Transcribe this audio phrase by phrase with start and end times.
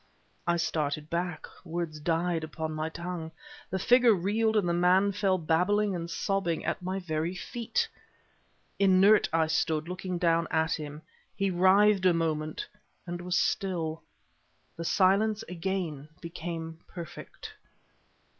[0.47, 3.31] I started back; words died upon my tongue.
[3.69, 7.87] The figure reeled and the man fell babbling and sobbing at my very feet.
[8.79, 11.03] Inert I stood, looking down at him.
[11.35, 12.67] He writhed a moment
[13.05, 14.01] and was still.
[14.75, 17.53] The silence again became perfect.